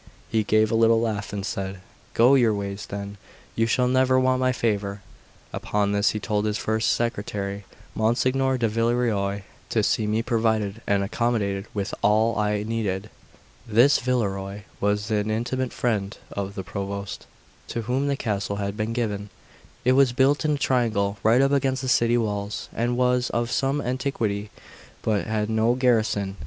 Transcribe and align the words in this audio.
He 0.29 0.41
gave 0.43 0.71
a 0.71 0.75
little 0.75 0.99
laugh, 0.99 1.31
and 1.31 1.45
said: 1.45 1.79
"Go 2.15 2.33
your 2.33 2.55
ways, 2.55 2.87
then; 2.87 3.17
you 3.55 3.67
shall 3.67 3.87
never 3.87 4.19
want 4.19 4.39
my 4.39 4.51
favour." 4.51 5.03
Upon 5.53 5.91
this 5.91 6.09
he 6.09 6.19
told 6.19 6.45
his 6.45 6.57
first 6.57 6.93
secretary, 6.93 7.65
Monsignor 7.93 8.57
di 8.57 8.65
Villerois, 8.65 9.43
to 9.69 9.83
see 9.83 10.07
me 10.07 10.23
provided 10.23 10.81
and 10.87 11.03
accommodated 11.03 11.67
with 11.75 11.93
all 12.01 12.35
I 12.39 12.63
needed. 12.63 13.11
1 13.67 13.75
This 13.75 13.99
Villerois 13.99 14.63
was 14.79 15.11
an 15.11 15.29
intimate 15.29 15.71
friend 15.71 16.17
of 16.31 16.55
the 16.55 16.63
Provost, 16.63 17.27
to 17.67 17.83
whom 17.83 18.07
the 18.07 18.17
castle 18.17 18.55
had 18.55 18.75
been 18.75 18.93
given. 18.93 19.29
It 19.85 19.91
was 19.91 20.13
built 20.13 20.43
in 20.43 20.55
a 20.55 20.57
triangle, 20.57 21.19
right 21.21 21.41
up 21.43 21.51
against 21.51 21.83
the 21.83 21.87
city 21.87 22.17
walls, 22.17 22.69
and 22.73 22.97
was 22.97 23.29
of 23.29 23.51
some 23.51 23.79
antiquity, 23.79 24.49
but 25.03 25.27
had 25.27 25.47
no 25.51 25.75
garrison. 25.75 26.37